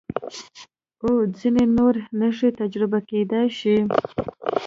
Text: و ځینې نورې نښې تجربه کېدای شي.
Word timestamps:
و 1.03 1.05
ځینې 1.39 1.63
نورې 1.77 2.03
نښې 2.19 2.49
تجربه 2.59 2.99
کېدای 3.09 3.47
شي. 3.57 3.75